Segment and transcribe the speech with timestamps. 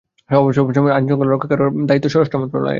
[0.29, 2.69] সভা সমাবেশের সময় আইনশৃঙ্খলা রক্ষা করার দায়িত্ব স্বরাষ্ট্র মন্ত্রণালয়ের।